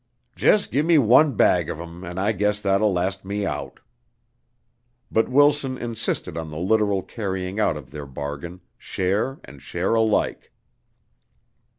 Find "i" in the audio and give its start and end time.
2.17-2.31